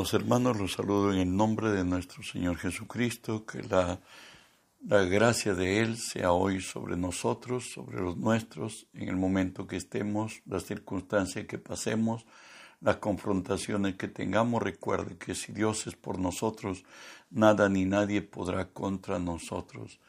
[0.00, 4.00] Hermanos, los saludo en el nombre de nuestro Señor Jesucristo, que la,
[4.86, 9.76] la, gracia de Él sea hoy sobre nosotros, sobre los nuestros, en el momento que
[9.76, 12.24] estemos, las circunstancias que pasemos,
[12.80, 14.62] las confrontaciones que tengamos.
[14.62, 16.82] Recuerde que si Dios es por nosotros,
[17.28, 20.00] nada ni nadie podrá contra nosotros.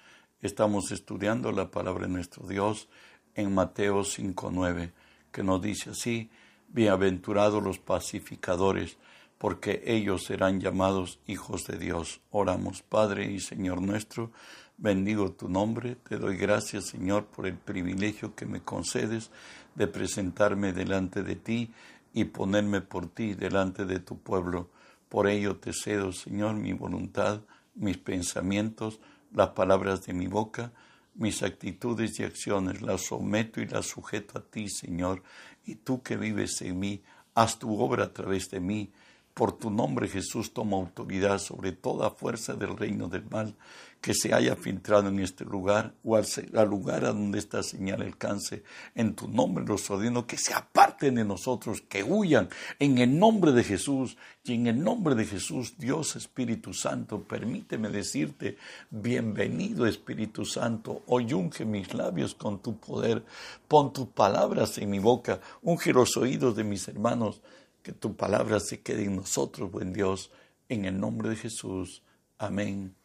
[0.41, 2.88] Estamos estudiando la palabra de nuestro Dios
[3.35, 4.94] en Mateo 5.9,
[5.33, 6.30] que nos dice así,
[6.69, 8.97] Bienaventurados los pacificadores,
[9.41, 12.22] porque ellos serán llamados hijos de Dios.
[12.30, 14.31] Oramos, Padre y Señor nuestro,
[14.77, 19.31] bendigo tu nombre, te doy gracias, Señor, por el privilegio que me concedes
[19.73, 21.72] de presentarme delante de ti
[22.14, 24.70] y ponerme por ti delante de tu pueblo.
[25.09, 27.42] Por ello te cedo, Señor, mi voluntad,
[27.73, 29.00] mis pensamientos,
[29.34, 30.72] las palabras de mi boca,
[31.16, 35.23] mis actitudes y acciones, las someto y las sujeto a ti, Señor,
[35.66, 37.02] y tú que vives en mí,
[37.33, 38.92] haz tu obra a través de mí,
[39.33, 43.55] por tu nombre Jesús toma autoridad sobre toda fuerza del reino del mal
[44.01, 46.25] que se haya filtrado en este lugar o al,
[46.67, 48.63] lugar a donde esta señal alcance.
[48.95, 53.52] En tu nombre los ordeno que se aparten de nosotros, que huyan en el nombre
[53.52, 54.17] de Jesús.
[54.43, 58.57] Y en el nombre de Jesús, Dios Espíritu Santo, permíteme decirte,
[58.89, 63.23] bienvenido Espíritu Santo, hoy unge mis labios con tu poder,
[63.67, 67.41] pon tus palabras en mi boca, unge los oídos de mis hermanos
[67.83, 70.31] que tu palabra se quede en nosotros, buen Dios,
[70.69, 72.03] en el nombre de Jesús.
[72.37, 72.95] Amén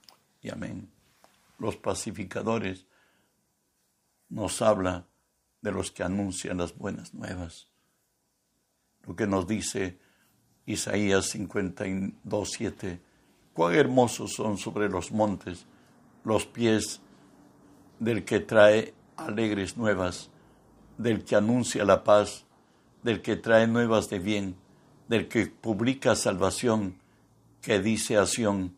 [0.42, 0.90] y amén.
[1.58, 2.86] Los pacificadores
[4.28, 5.06] nos habla
[5.62, 7.68] de los que anuncian las buenas nuevas.
[9.06, 9.98] Lo que nos dice
[10.66, 13.00] Isaías 52, 7.
[13.54, 15.66] Cuán hermosos son sobre los montes
[16.24, 17.00] los pies
[18.00, 20.28] del que trae alegres nuevas,
[20.98, 22.44] del que anuncia la paz,
[23.04, 24.56] del que trae nuevas de bien
[25.08, 27.00] del que publica salvación,
[27.62, 28.76] que dice a Sión,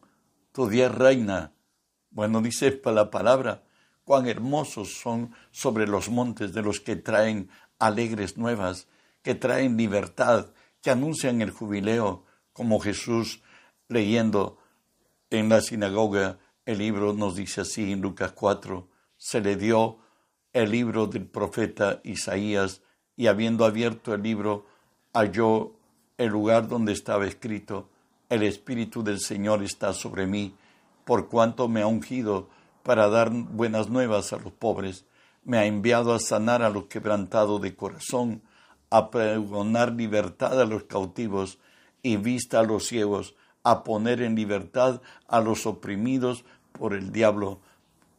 [0.53, 1.53] tu día reina.
[2.11, 3.62] Bueno, dice la palabra,
[4.05, 8.88] cuán hermosos son sobre los montes de los que traen alegres nuevas,
[9.22, 10.53] que traen libertad,
[10.83, 13.43] que anuncian el jubileo, como Jesús
[13.88, 14.59] leyendo
[15.31, 16.38] en la sinagoga
[16.69, 20.00] el libro nos dice así en Lucas 4, se le dio
[20.53, 22.83] el libro del profeta Isaías
[23.17, 24.67] y habiendo abierto el libro
[25.15, 25.78] halló
[26.19, 27.89] el lugar donde estaba escrito,
[28.29, 30.55] el Espíritu del Señor está sobre mí,
[31.05, 32.49] por cuanto me ha ungido
[32.83, 35.06] para dar buenas nuevas a los pobres,
[35.45, 38.43] me ha enviado a sanar a los quebrantados de corazón,
[38.91, 41.59] a pregonar libertad a los cautivos
[42.03, 47.61] y vista a los ciegos, a poner en libertad a los oprimidos por el diablo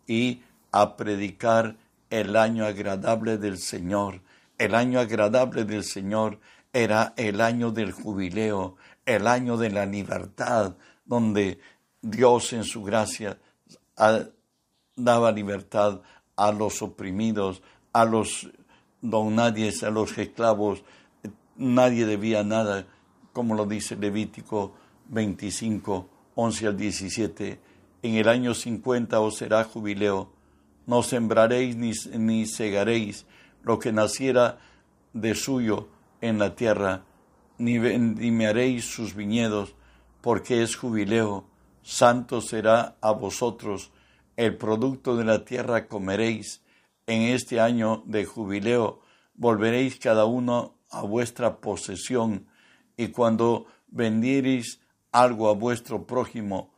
[0.07, 1.75] y a predicar
[2.09, 4.21] el año agradable del Señor.
[4.57, 6.39] El año agradable del Señor
[6.83, 10.75] era el año del jubileo, el año de la libertad,
[11.05, 11.59] donde
[12.01, 13.37] Dios en su gracia
[14.95, 16.01] daba libertad
[16.35, 18.49] a los oprimidos, a los
[19.01, 20.83] donadies, a los esclavos.
[21.57, 22.87] Nadie debía nada,
[23.33, 24.73] como lo dice Levítico
[25.09, 27.59] 25, 11 al 17.
[28.03, 30.31] En el año 50 os será jubileo.
[30.85, 33.25] No sembraréis ni, ni segaréis
[33.63, 34.59] lo que naciera
[35.13, 35.89] de suyo
[36.21, 37.03] en la tierra,
[37.57, 39.75] ni, me haréis sus viñedos,
[40.21, 41.45] porque es jubileo,
[41.81, 43.91] santo será a vosotros,
[44.37, 46.61] el producto de la tierra comeréis,
[47.07, 49.01] en este año de jubileo.
[49.33, 52.47] Volveréis cada uno a vuestra posesión,
[52.95, 54.79] y cuando vendiereis
[55.11, 56.71] algo a vuestro prójimo,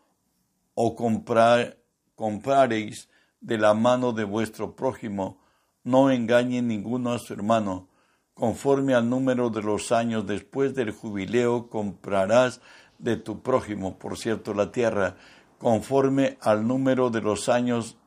[0.73, 1.77] o comprar,
[2.15, 3.09] comprareis
[3.41, 5.41] de la mano de vuestro prójimo,
[5.83, 7.89] no engañe ninguno a su hermano,
[8.33, 12.61] conforme al número de los años después del jubileo comprarás
[12.97, 15.17] de tu prójimo, por cierto, la tierra,
[15.57, 17.97] conforme al número de los años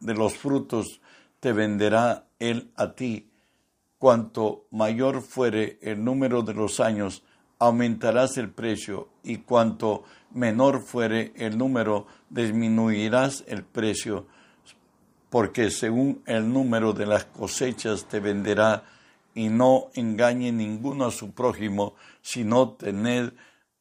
[0.00, 1.00] de los frutos
[1.40, 3.30] te venderá él a ti.
[3.98, 7.22] Cuanto mayor fuere el número de los años,
[7.58, 10.02] aumentarás el precio, y cuanto
[10.32, 14.26] menor fuere el número, disminuirás el precio,
[15.30, 18.84] porque según el número de las cosechas te venderá
[19.34, 23.32] y no engañe ninguno a su prójimo, sino tened,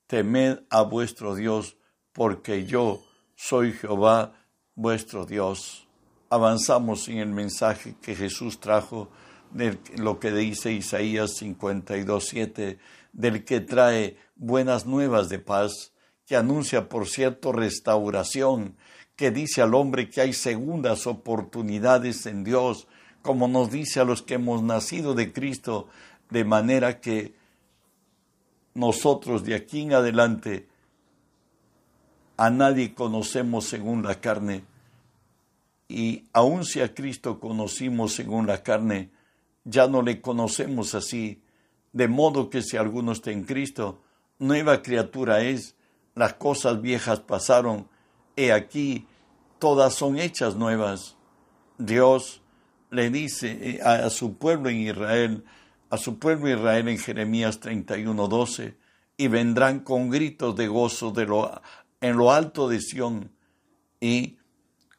[0.08, 1.78] temed a vuestro Dios,
[2.14, 3.04] porque yo
[3.36, 4.34] soy Jehová
[4.76, 5.88] vuestro Dios.
[6.30, 9.10] Avanzamos en el mensaje que Jesús trajo
[9.52, 12.78] de lo que dice Isaías 52.7,
[13.12, 15.92] del que trae buenas nuevas de paz,
[16.26, 18.78] que anuncia, por cierto, restauración,
[19.18, 22.88] que dice al hombre que hay segundas oportunidades en Dios,
[23.22, 25.88] como nos dice a los que hemos nacido de Cristo,
[26.30, 27.34] de manera que
[28.74, 30.68] nosotros de aquí en adelante
[32.38, 34.64] a nadie conocemos según la carne,
[35.88, 39.12] y aun si a Cristo conocimos según la carne,
[39.66, 41.42] ya no le conocemos así,
[41.92, 44.02] de modo que si alguno está en Cristo,
[44.40, 45.76] nueva criatura es,
[46.16, 47.88] las cosas viejas pasaron,
[48.36, 49.06] he aquí,
[49.60, 51.18] todas son hechas nuevas.
[51.78, 52.41] Dios
[52.92, 55.44] le dice eh, a, su pueblo en Israel,
[55.90, 58.76] a su pueblo Israel en Jeremías 31:12,
[59.18, 61.62] y vendrán con gritos de gozo de lo,
[62.02, 63.32] en lo alto de Sión,
[64.00, 64.38] y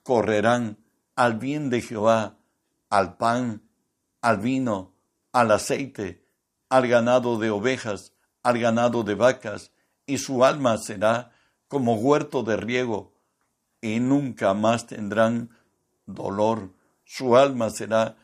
[0.02, 0.78] correrán
[1.14, 2.38] al bien de Jehová,
[2.88, 3.62] al pan,
[4.20, 4.94] al vino,
[5.32, 6.24] al aceite,
[6.68, 9.72] al ganado de ovejas, al ganado de vacas,
[10.06, 11.32] y su alma será
[11.68, 13.12] como huerto de riego,
[13.80, 15.50] y nunca más tendrán
[16.06, 16.70] dolor.
[17.14, 18.16] Su alma será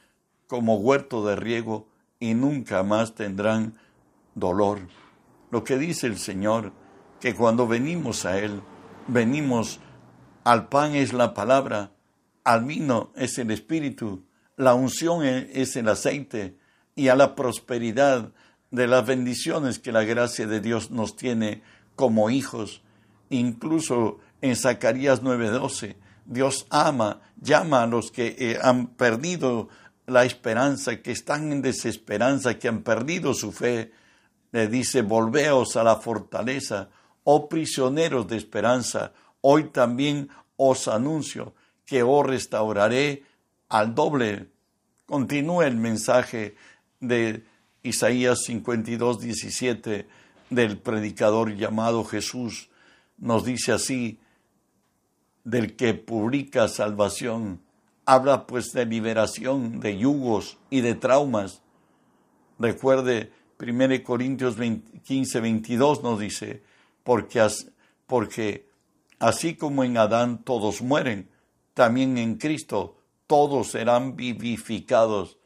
[0.47, 1.89] como huerto de riego,
[2.19, 3.75] y nunca más tendrán
[4.35, 4.79] dolor.
[5.51, 6.73] Lo que dice el Señor,
[7.21, 8.63] que cuando venimos a Él,
[9.07, 9.79] venimos
[10.43, 11.93] al pan es la palabra,
[12.45, 14.25] al vino es el espíritu,
[14.57, 16.57] la unción e, es el aceite
[16.95, 18.33] y a la prosperidad
[18.71, 21.61] de las bendiciones que la gracia de Dios nos tiene
[21.95, 22.81] como hijos.
[23.29, 25.97] Incluso en Zacarías 9:12,
[26.29, 29.71] Dios ama, llama a los que eh, han perdido
[30.07, 33.93] la esperanza, que están en desesperanza, que han perdido su fe.
[34.53, 36.91] Le dice, volveos a la fortaleza,
[37.25, 41.55] oh prisioneros de esperanza, hoy también os anuncio
[41.87, 43.25] que os restauraré
[43.71, 44.49] al doble.
[45.07, 46.57] Continúa el mensaje
[47.01, 47.45] de
[47.83, 50.07] Isaías 52, 17
[50.51, 52.69] del predicador llamado Jesús.
[53.17, 54.21] Nos dice así,
[55.49, 57.63] del que publica salvación.
[58.05, 61.63] Habla pues de liberación, de yugos y de traumas.
[62.59, 66.63] Recuerde, 1 Corintios 15, 22 nos dice,
[67.03, 67.47] porque,
[68.07, 68.69] porque
[69.19, 71.31] así como en Adán todos mueren,
[71.73, 75.39] también en Cristo todos serán vivificados.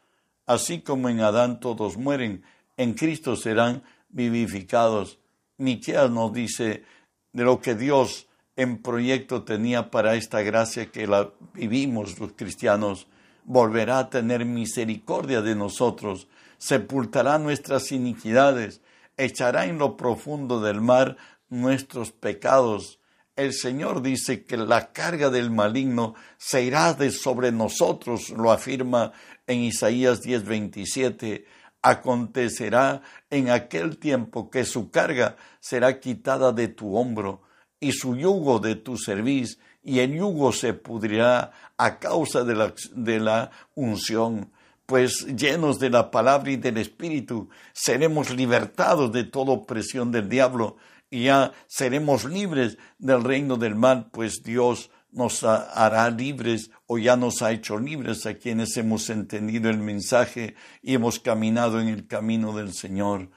[0.45, 2.43] Así como en Adán todos mueren,
[2.75, 5.19] en Cristo serán vivificados.
[5.57, 6.83] Miqueas nos dice
[7.31, 13.07] de lo que Dios en proyecto tenía para esta gracia que la vivimos los cristianos,
[13.45, 16.27] volverá a tener misericordia de nosotros,
[16.57, 18.81] sepultará nuestras iniquidades,
[19.17, 21.17] echará en lo profundo del mar
[21.49, 22.99] nuestros pecados,
[23.35, 29.11] el Señor dice que la carga del maligno se irá de sobre nosotros, lo afirma
[29.47, 31.45] en Isaías 10:27.
[31.81, 33.01] Acontecerá
[33.31, 37.41] en aquel tiempo que su carga será quitada de tu hombro
[37.83, 42.73] y su yugo de tu cerviz, y el yugo se pudrirá a causa de la,
[42.95, 44.51] de la unción
[44.85, 50.77] pues llenos de la palabra y del Espíritu, seremos libertados de toda opresión del diablo
[51.09, 57.15] y ya seremos libres del reino del mal, pues Dios nos hará libres o ya
[57.15, 62.07] nos ha hecho libres a quienes hemos entendido el mensaje y hemos caminado en el
[62.07, 63.29] camino del Señor.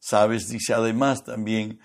[0.00, 1.78] Sabes, dice además también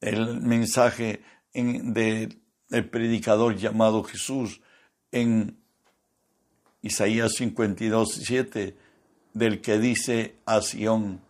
[0.00, 1.22] el mensaje
[1.54, 4.60] del predicador llamado Jesús
[5.10, 5.58] en
[6.80, 8.76] Isaías 52, 7,
[9.34, 11.20] del que dice a Sión,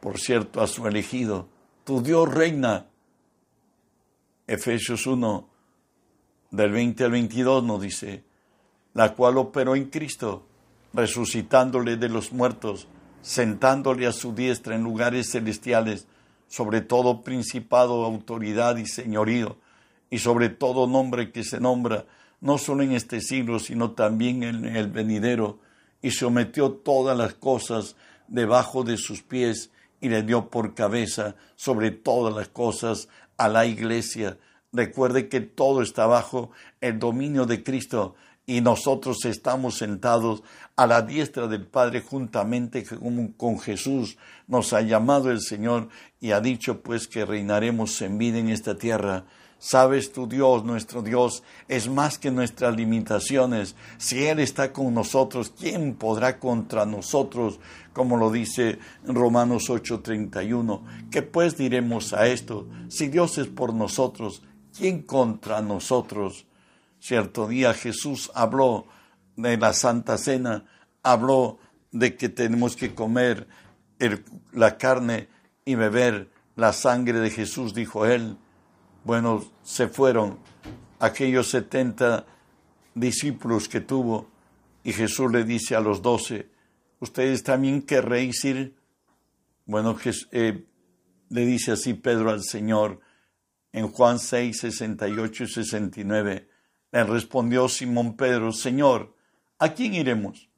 [0.00, 1.48] por cierto, a su elegido,
[1.84, 2.86] tu Dios reina.
[4.48, 5.48] Efesios 1,
[6.50, 8.24] del 20 al 22 nos dice,
[8.94, 10.46] la cual operó en Cristo,
[10.92, 12.86] resucitándole de los muertos,
[13.22, 16.06] sentándole a su diestra en lugares celestiales,
[16.48, 19.58] sobre todo principado, autoridad y señorío,
[20.10, 22.06] y sobre todo nombre que se nombra,
[22.40, 25.58] no solo en este siglo, sino también en el venidero,
[26.02, 27.96] y sometió todas las cosas
[28.28, 33.66] debajo de sus pies, y le dio por cabeza sobre todas las cosas a la
[33.66, 34.38] iglesia.
[34.72, 36.50] Recuerde que todo está bajo
[36.80, 38.14] el dominio de Cristo
[38.46, 40.42] y nosotros estamos sentados
[40.76, 42.84] a la diestra del Padre juntamente
[43.36, 44.16] con Jesús.
[44.46, 45.88] Nos ha llamado el Señor
[46.20, 49.24] y ha dicho pues que reinaremos en vida en esta tierra.
[49.58, 53.74] Sabes tu Dios, nuestro Dios, es más que nuestras limitaciones.
[53.96, 57.58] Si Él está con nosotros, ¿quién podrá contra nosotros?
[57.94, 60.82] Como lo dice Romanos 8:31.
[61.10, 62.68] ¿Qué pues diremos a esto?
[62.88, 64.42] Si Dios es por nosotros,
[64.76, 66.46] ¿quién contra nosotros?
[67.00, 68.86] Cierto día Jesús habló
[69.36, 70.64] de la Santa Cena,
[71.02, 71.58] habló
[71.92, 73.46] de que tenemos que comer
[74.52, 75.28] la carne
[75.64, 78.38] y beber la sangre de Jesús, dijo él
[79.06, 80.40] bueno, se fueron
[80.98, 82.26] aquellos setenta
[82.92, 84.28] discípulos que tuvo
[84.82, 86.50] y Jesús le dice a los doce,
[86.98, 88.74] ¿ustedes también querréis ir?
[89.64, 89.96] Bueno,
[90.32, 90.66] eh,
[91.28, 92.98] le dice así Pedro al Señor
[93.70, 96.48] en Juan 6, 68 y 69.
[96.96, 99.14] Le respondió Simón Pedro, Señor,
[99.58, 100.48] ¿a quién iremos?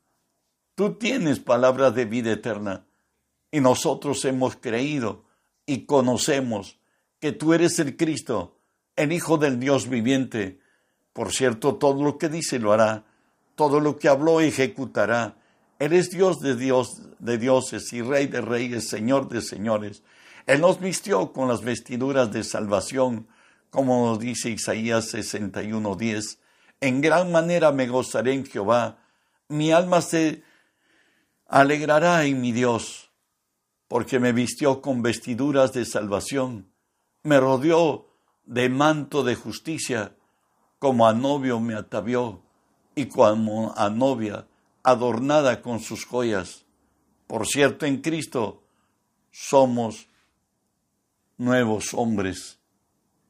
[0.76, 2.86] Tú tienes palabras de vida eterna
[3.50, 5.24] y nosotros hemos creído
[5.66, 6.78] y conocemos
[7.18, 8.56] que tú eres el Cristo,
[8.94, 10.60] el Hijo del Dios viviente.
[11.12, 13.02] Por cierto, todo lo que dice lo hará,
[13.56, 15.38] todo lo que habló ejecutará.
[15.80, 20.04] Él es Dios de Dios de dioses y Rey de reyes, Señor de señores.
[20.46, 23.26] Él nos vistió con las vestiduras de salvación,
[23.70, 26.38] como dice Isaías 61:10.
[26.80, 28.98] En gran manera me gozaré en Jehová,
[29.48, 30.42] mi alma se
[31.46, 33.10] alegrará en mi Dios,
[33.88, 36.70] porque me vistió con vestiduras de salvación,
[37.22, 38.08] me rodeó
[38.44, 40.14] de manto de justicia,
[40.78, 42.42] como a novio me atavió,
[42.94, 44.46] y como a novia
[44.82, 46.64] adornada con sus joyas.
[47.26, 48.62] Por cierto, en Cristo
[49.30, 50.08] somos
[51.36, 52.57] nuevos hombres,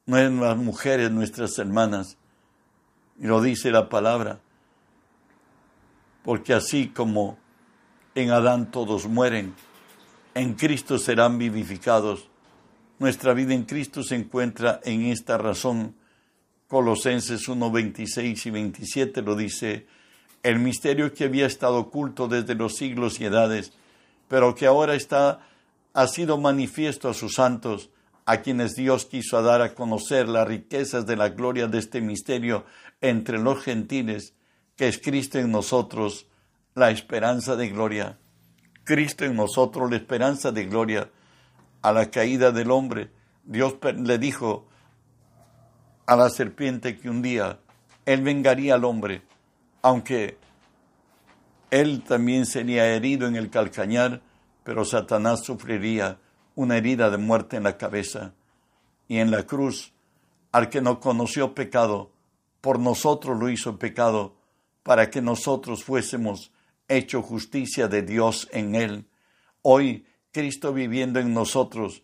[0.08, 2.16] nuevas mujeres, nuestras hermanas.
[3.20, 4.40] Y lo dice la palabra,
[6.24, 7.38] porque así como
[8.14, 9.54] en Adán todos mueren,
[10.34, 12.28] en Cristo serán vivificados.
[12.98, 15.94] Nuestra vida en Cristo se encuentra en esta razón.
[16.68, 19.86] Colosenses 1, 26 y 27 lo dice,
[20.42, 23.72] el misterio que había estado oculto desde los siglos y edades,
[24.28, 25.40] pero que ahora está,
[25.92, 27.90] ha sido manifiesto a sus santos,
[28.28, 32.66] a quienes Dios quiso dar a conocer las riquezas de la gloria de este misterio
[33.00, 34.34] entre los gentiles,
[34.76, 36.26] que es Cristo en nosotros,
[36.74, 38.18] la esperanza de gloria.
[38.84, 41.10] Cristo en nosotros, la esperanza de gloria.
[41.80, 43.10] A la caída del hombre,
[43.44, 44.68] Dios le dijo
[46.04, 47.60] a la serpiente que un día
[48.04, 49.22] Él vengaría al hombre,
[49.80, 50.36] aunque
[51.70, 54.20] Él también sería herido en el calcañar,
[54.64, 56.18] pero Satanás sufriría
[56.58, 58.34] una herida de muerte en la cabeza.
[59.06, 59.92] Y en la cruz,
[60.50, 62.10] al que no conoció pecado,
[62.60, 64.34] por nosotros lo hizo pecado,
[64.82, 66.50] para que nosotros fuésemos
[66.88, 69.06] hecho justicia de Dios en Él.
[69.62, 72.02] Hoy Cristo viviendo en nosotros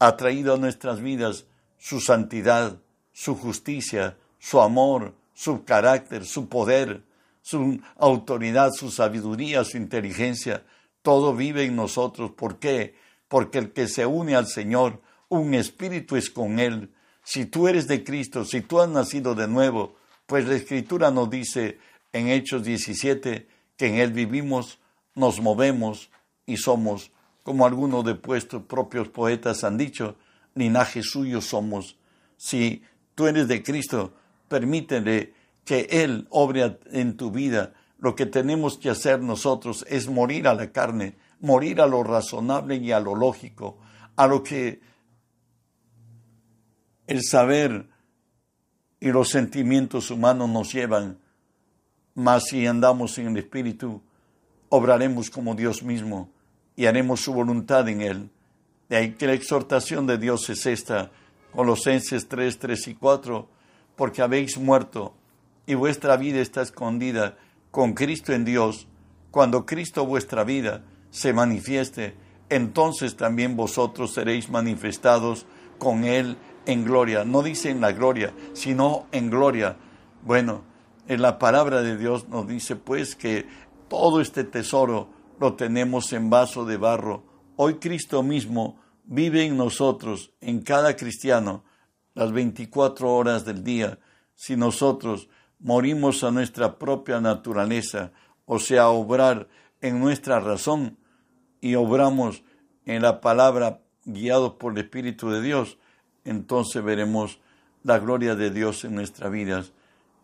[0.00, 1.46] ha traído a nuestras vidas
[1.78, 2.80] su santidad,
[3.12, 7.04] su justicia, su amor, su carácter, su poder,
[7.40, 10.64] su autoridad, su sabiduría, su inteligencia.
[11.02, 12.32] Todo vive en nosotros.
[12.32, 13.05] ¿Por qué?
[13.28, 16.92] Porque el que se une al Señor, un espíritu es con Él.
[17.24, 21.28] Si tú eres de Cristo, si tú has nacido de nuevo, pues la Escritura nos
[21.30, 21.78] dice
[22.12, 24.78] en Hechos 17 que en Él vivimos,
[25.14, 26.10] nos movemos
[26.46, 27.10] y somos,
[27.42, 30.16] como algunos de vuestros propios poetas han dicho,
[30.54, 31.96] linaje suyo somos.
[32.36, 32.82] Si
[33.14, 34.14] tú eres de Cristo,
[34.48, 37.74] permítele que Él obre en tu vida.
[37.98, 42.76] Lo que tenemos que hacer nosotros es morir a la carne, morir a lo razonable
[42.76, 43.78] y a lo lógico,
[44.16, 44.80] a lo que
[47.06, 47.88] el saber
[49.00, 51.18] y los sentimientos humanos nos llevan
[52.16, 54.02] mas si andamos en el Espíritu,
[54.70, 56.30] obraremos como Dios mismo
[56.74, 58.30] y haremos su voluntad en Él.
[58.88, 61.10] De ahí que la exhortación de Dios es esta,
[61.52, 63.48] Colosenses 3, 3 y 4,
[63.96, 65.14] porque habéis muerto
[65.66, 67.36] y vuestra vida está escondida
[67.70, 68.88] con Cristo en Dios.
[69.30, 70.84] Cuando Cristo vuestra vida
[71.16, 72.14] se manifieste,
[72.50, 75.46] entonces también vosotros seréis manifestados
[75.78, 77.24] con Él en gloria.
[77.24, 79.78] No dice en la gloria, sino en gloria.
[80.22, 80.62] Bueno,
[81.08, 83.46] en la palabra de Dios nos dice pues que
[83.88, 85.08] todo este tesoro
[85.40, 87.24] lo tenemos en vaso de barro.
[87.56, 91.64] Hoy Cristo mismo vive en nosotros, en cada cristiano,
[92.12, 93.98] las 24 horas del día.
[94.34, 95.30] Si nosotros
[95.60, 98.12] morimos a nuestra propia naturaleza,
[98.44, 99.48] o sea, obrar
[99.80, 100.98] en nuestra razón
[101.66, 102.44] y obramos
[102.84, 105.78] en la palabra guiados por el Espíritu de Dios,
[106.24, 107.40] entonces veremos
[107.82, 109.72] la gloria de Dios en nuestras vidas.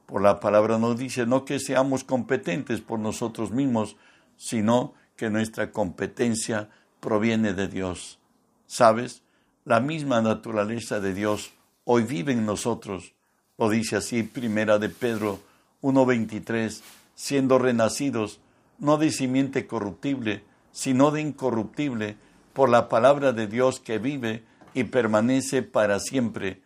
[0.06, 3.96] Por la palabra nos dice no que seamos competentes por nosotros mismos,
[4.36, 6.68] sino que nuestra competencia
[7.00, 8.20] proviene de Dios.
[8.68, 9.24] ¿Sabes?
[9.64, 11.50] La misma naturaleza de Dios
[11.82, 13.14] hoy vive en nosotros.
[13.58, 15.40] Lo dice así Primera de Pedro
[15.82, 16.82] 1.23,
[17.16, 18.38] siendo renacidos
[18.78, 22.16] no de simiente corruptible, sino de incorruptible,
[22.52, 26.62] por la palabra de Dios que vive y permanece para siempre.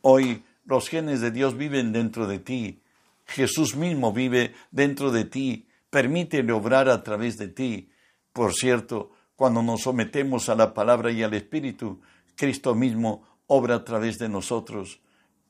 [0.00, 2.80] Hoy los genes de Dios viven dentro de ti.
[3.26, 5.68] Jesús mismo vive dentro de ti.
[5.90, 7.90] Permítele obrar a través de ti.
[8.32, 12.00] Por cierto, cuando nos sometemos a la palabra y al Espíritu,
[12.36, 15.00] Cristo mismo obra a través de nosotros.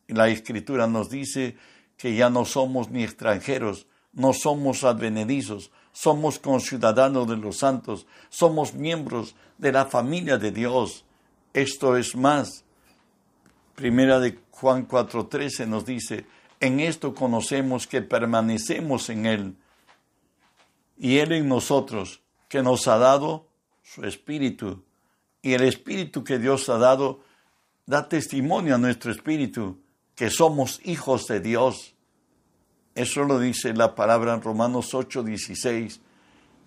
[0.08, 1.56] La Escritura nos dice
[1.96, 8.74] que ya no somos ni extranjeros, no somos advenedizos, somos conciudadanos de los santos, somos
[8.74, 11.04] miembros de la familia de Dios.
[11.54, 12.64] Esto es más.
[13.76, 16.26] Primera de Juan 4:13 nos dice,
[16.58, 19.56] en esto conocemos que permanecemos en Él
[20.98, 23.46] y Él en nosotros, que nos ha dado
[23.82, 24.82] su Espíritu.
[25.42, 27.20] Y el Espíritu que Dios ha dado
[27.86, 29.78] da testimonio a nuestro Espíritu
[30.16, 31.93] que somos hijos de Dios.
[32.94, 36.00] Eso lo dice la palabra en Romanos 8:16.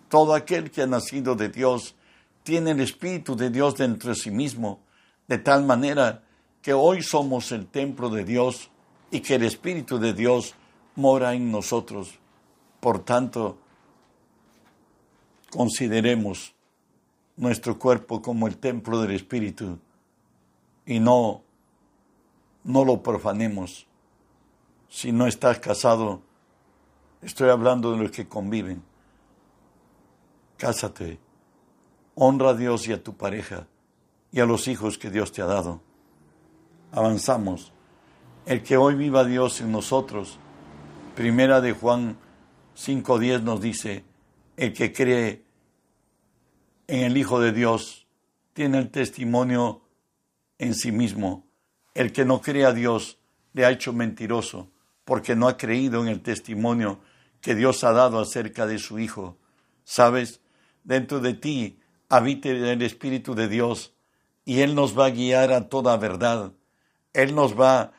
[0.10, 1.96] Todo aquel que ha nacido de Dios
[2.44, 4.80] tiene el Espíritu de Dios dentro de sí mismo,
[5.28, 6.24] de tal manera
[6.62, 8.70] que hoy somos el templo de Dios
[9.12, 10.56] y que el Espíritu de Dios
[10.96, 12.20] mora en nosotros.
[12.80, 13.58] Por tanto,
[15.50, 16.54] consideremos
[17.38, 19.80] nuestro cuerpo como el templo del Espíritu
[20.86, 21.44] y no,
[22.64, 23.87] no lo profanemos.
[24.90, 26.22] Si no estás casado,
[27.22, 28.84] estoy hablando de los que conviven.
[30.58, 31.20] Cásate,
[32.16, 33.68] honra a Dios y a tu pareja
[34.32, 35.82] y a los hijos que Dios te ha dado.
[36.92, 37.74] Avanzamos.
[38.46, 40.40] El que hoy viva Dios en nosotros,
[41.16, 42.18] primera de Juan
[42.78, 44.06] 5.10 nos dice,
[44.56, 45.44] el que cree
[46.88, 48.08] en el Hijo de Dios
[48.54, 49.82] tiene el testimonio
[50.58, 51.46] en sí mismo.
[51.94, 53.20] El que no cree a Dios
[53.54, 54.72] le ha hecho mentiroso,
[55.08, 57.00] porque no ha creído en el testimonio
[57.40, 59.38] que Dios ha dado acerca de su Hijo.
[59.86, 60.42] ¿Sabes?
[60.84, 63.94] Dentro de ti habite el Espíritu de Dios
[64.44, 66.52] y Él nos va a guiar a toda verdad.
[67.14, 67.94] Él nos va,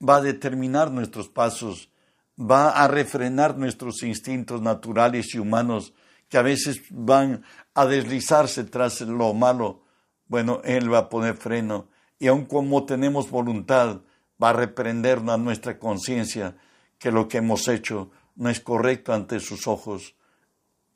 [0.00, 1.90] va a determinar nuestros pasos,
[2.40, 5.92] va a refrenar nuestros instintos naturales y humanos
[6.30, 7.44] que a veces van
[7.74, 9.82] a deslizarse tras lo malo.
[10.28, 14.00] Bueno, Él va a poner freno y aun como tenemos voluntad,
[14.42, 16.56] va a reprender a nuestra conciencia
[16.98, 20.14] que lo que hemos hecho no es correcto ante sus ojos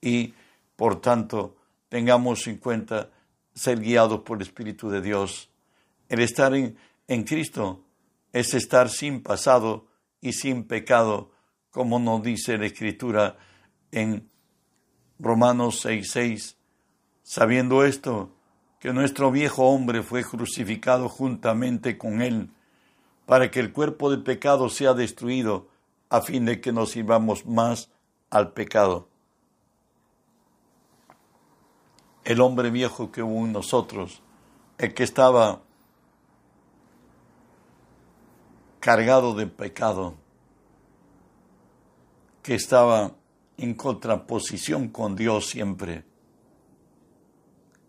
[0.00, 0.35] y
[0.76, 1.57] por tanto
[1.88, 3.11] tengamos en cuenta
[3.55, 5.51] ser guiados por el Espíritu de Dios.
[6.09, 7.85] El estar en, en Cristo
[8.33, 9.87] es estar sin pasado
[10.20, 11.33] y sin pecado,
[11.70, 13.37] como nos dice la Escritura
[13.90, 14.29] en
[15.18, 16.57] Romanos 6:6.
[17.22, 18.35] Sabiendo esto,
[18.79, 22.51] que nuestro viejo hombre fue crucificado juntamente con él,
[23.29, 25.69] para que el cuerpo de pecado sea destruido,
[26.09, 27.91] a fin de que nos sirvamos más
[28.31, 29.11] al pecado.
[32.25, 34.23] El hombre viejo que hubo en nosotros,
[34.79, 35.61] el que estaba
[38.81, 40.14] cargado de pecado,
[42.43, 43.12] que estaba
[43.59, 46.07] en contraposición con Dios siempre,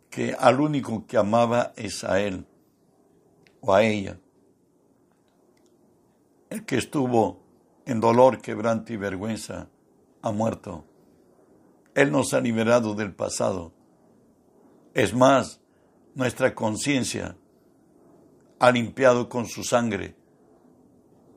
[0.09, 2.45] que al único que amaba es a Él
[3.61, 4.19] o a ella.
[6.49, 7.41] El que estuvo
[7.85, 9.69] en dolor, quebranto y vergüenza
[10.21, 10.85] ha muerto.
[11.95, 13.73] Él nos ha liberado del pasado.
[14.93, 15.61] Es más,
[16.15, 17.35] nuestra conciencia
[18.59, 20.15] ha limpiado con su sangre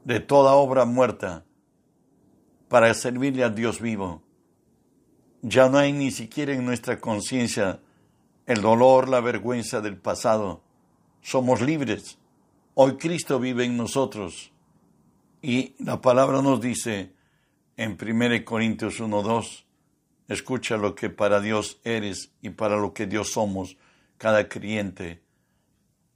[0.05, 1.45] de toda obra muerta
[2.69, 4.23] para servirle a Dios vivo.
[5.43, 7.81] Ya no hay ni siquiera en nuestra conciencia
[8.47, 10.63] el dolor, la vergüenza del pasado.
[11.21, 12.19] Somos libres.
[12.75, 14.53] Hoy Cristo vive en nosotros.
[15.43, 17.13] Y la palabra nos dice
[17.77, 19.65] en 1 Corintios 1.2,
[20.29, 23.77] escucha lo que para Dios eres y para lo que Dios somos,
[24.19, 25.21] cada creyente.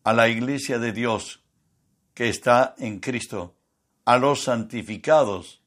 [0.04, 1.42] A la iglesia de Dios
[2.14, 3.56] que está en Cristo,
[4.04, 5.60] a los santificados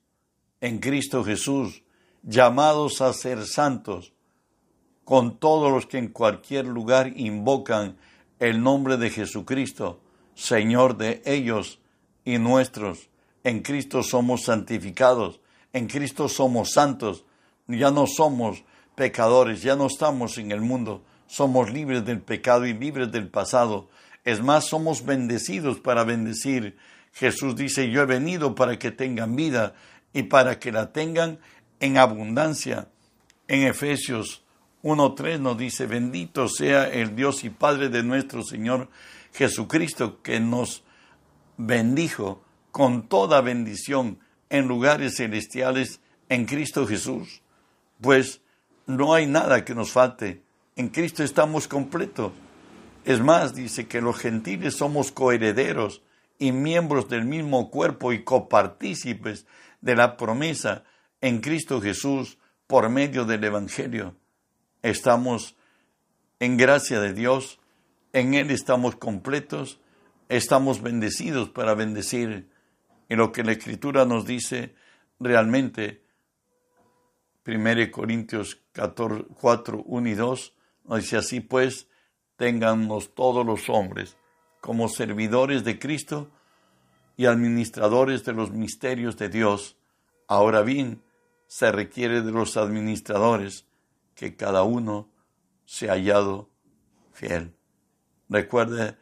[0.62, 1.84] en Cristo Jesús,
[2.24, 4.14] llamados a ser santos,
[5.04, 7.98] con todos los que en cualquier lugar invocan
[8.40, 10.02] el nombre de Jesucristo,
[10.34, 11.80] Señor de ellos
[12.24, 13.10] y nuestros.
[13.50, 15.40] En Cristo somos santificados,
[15.74, 17.26] en Cristo somos santos,
[17.68, 22.76] ya no somos pecadores, ya no estamos en el mundo, somos libres del pecado y
[22.76, 23.90] libres del pasado.
[24.24, 26.78] Es más, somos bendecidos para bendecir.
[27.12, 29.74] Jesús dice, yo he venido para que tengan vida
[30.14, 31.40] y para que la tengan
[31.80, 32.88] en abundancia.
[33.48, 34.44] En Efesios
[34.84, 38.90] 1.3 nos dice, bendito sea el Dios y Padre de nuestro Señor
[39.34, 40.84] Jesucristo, que nos
[41.58, 47.42] bendijo con toda bendición en lugares celestiales en Cristo Jesús.
[48.02, 48.42] Pues
[48.86, 50.44] no hay nada que nos falte.
[50.76, 52.32] En Cristo estamos completos.
[53.06, 56.02] Es más, dice que los gentiles somos coherederos
[56.38, 59.46] y miembros del mismo cuerpo y copartícipes
[59.82, 60.84] de la promesa
[61.22, 64.16] en Cristo Jesús por medio del Evangelio
[64.82, 65.56] estamos
[66.40, 67.60] en gracia de Dios,
[68.14, 69.80] en Él estamos completos,
[70.30, 72.50] estamos bendecidos para bendecir.
[73.10, 74.76] Y lo que la Escritura nos dice
[75.20, 76.04] realmente,
[77.46, 80.54] 1 Corintios 4, 1 y 2,
[80.86, 81.88] nos dice así pues,
[82.36, 84.16] téngannos todos los hombres
[84.62, 86.30] como servidores de Cristo
[87.18, 89.78] y administradores de los misterios de Dios.
[90.28, 91.02] Ahora bien,
[91.48, 93.66] se requiere de los administradores
[94.14, 95.10] que cada uno
[95.66, 96.50] se ha hallado
[97.12, 97.56] fiel.
[98.30, 98.98] Recuerde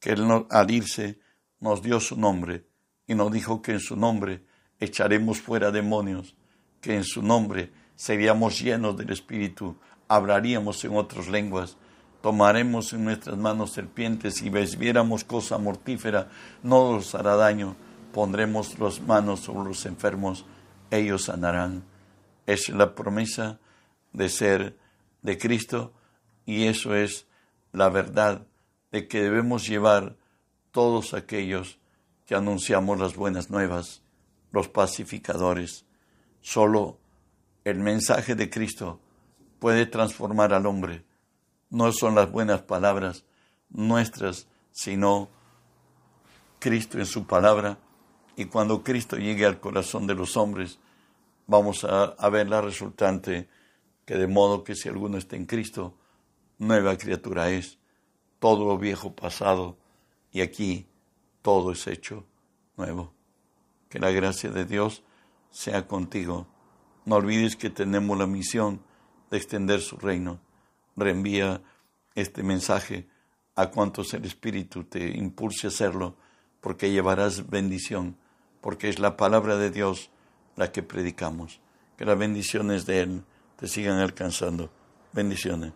[0.00, 0.16] que
[0.50, 1.20] al irse
[1.60, 2.71] nos dio su nombre
[3.12, 4.42] y nos dijo que en su nombre
[4.80, 6.34] echaremos fuera demonios,
[6.80, 9.76] que en su nombre seríamos llenos del Espíritu,
[10.08, 11.76] hablaríamos en otras lenguas,
[12.22, 16.30] tomaremos en nuestras manos serpientes y viéramos cosa mortífera,
[16.62, 17.76] no nos hará daño,
[18.14, 20.46] pondremos las manos sobre los enfermos,
[20.90, 21.84] ellos sanarán.
[22.46, 23.60] Es la promesa
[24.12, 24.78] de ser
[25.20, 25.92] de Cristo
[26.46, 27.26] y eso es
[27.72, 28.46] la verdad
[28.90, 30.16] de que debemos llevar
[30.70, 31.78] todos aquellos
[32.26, 34.02] que anunciamos las buenas nuevas,
[34.50, 35.84] los pacificadores.
[36.40, 36.98] Solo
[37.64, 39.00] el mensaje de Cristo
[39.58, 41.04] puede transformar al hombre.
[41.70, 43.24] No son las buenas palabras
[43.70, 45.28] nuestras, sino
[46.58, 47.78] Cristo en su palabra.
[48.36, 50.78] Y cuando Cristo llegue al corazón de los hombres,
[51.46, 53.48] vamos a, ver la resultante,
[54.04, 55.94] que de modo que si alguno está en Cristo,
[56.58, 57.78] nueva criatura es
[58.38, 59.76] todo lo viejo pasado
[60.32, 60.86] y aquí
[61.42, 62.24] todo es hecho
[62.76, 63.12] nuevo.
[63.88, 65.02] Que la gracia de Dios
[65.50, 66.46] sea contigo.
[67.04, 68.80] No olvides que tenemos la misión
[69.30, 70.40] de extender su reino.
[70.96, 71.62] Reenvía
[72.14, 73.08] este mensaje
[73.54, 76.16] a cuantos el Espíritu te impulse a hacerlo,
[76.60, 78.16] porque llevarás bendición,
[78.60, 80.10] porque es la palabra de Dios
[80.56, 81.60] la que predicamos.
[81.96, 83.24] Que las bendiciones de Él
[83.56, 84.70] te sigan alcanzando.
[85.12, 85.72] Bendiciones.